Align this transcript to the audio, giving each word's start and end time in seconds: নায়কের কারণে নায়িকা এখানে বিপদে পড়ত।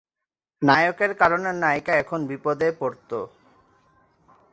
নায়কের 0.61 1.11
কারণে 1.15 1.49
নায়িকা 1.63 1.93
এখানে 1.95 2.23
বিপদে 2.27 2.67
পড়ত। 2.79 3.11